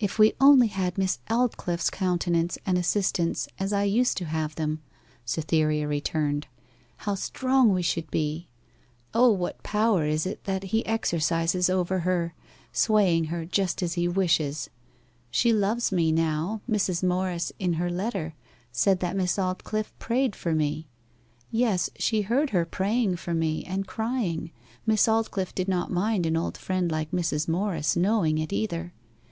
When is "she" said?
15.30-15.52, 21.98-22.22